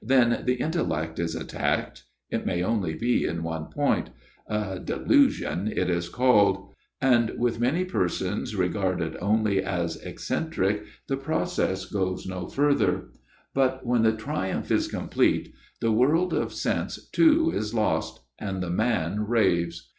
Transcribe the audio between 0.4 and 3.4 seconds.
the intellect is attacked it may only be